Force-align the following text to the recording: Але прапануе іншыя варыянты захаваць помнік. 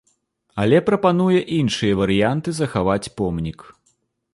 Але 0.63 0.79
прапануе 0.87 1.39
іншыя 1.59 1.99
варыянты 2.03 2.49
захаваць 2.65 3.03
помнік. 3.23 3.59